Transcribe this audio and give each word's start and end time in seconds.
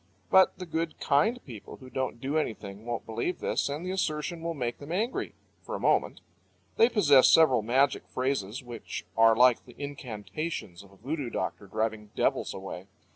But 0.31 0.57
the 0.57 0.65
good, 0.65 0.99
kind 0.99 1.39
people 1.45 1.77
who 1.77 1.91
don't 1.91 2.19
do 2.19 2.35
anything 2.35 2.85
won't 2.87 3.05
believe 3.05 3.37
this, 3.37 3.69
and 3.69 3.85
the 3.85 3.91
assertion 3.91 4.41
will 4.41 4.55
make 4.55 4.79
them 4.79 4.91
angry 4.91 5.35
for 5.61 5.75
a 5.75 5.79
moment. 5.79 6.21
They 6.75 6.89
possess 6.89 7.27
several 7.29 7.61
magic 7.61 8.07
phrases, 8.07 8.63
which 8.63 9.05
are 9.15 9.35
like 9.35 9.65
the 9.65 9.75
incantations 9.77 10.81
of 10.81 10.91
a 10.91 10.95
voodoo 10.97 11.29
doctor 11.29 11.67
driving 11.67 12.09
devils 12.15 12.51
away. 12.51 12.87